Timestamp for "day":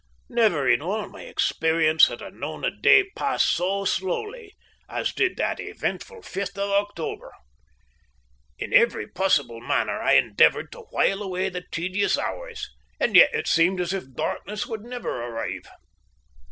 2.71-3.11